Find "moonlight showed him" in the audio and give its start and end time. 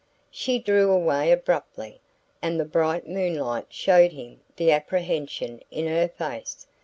3.07-4.39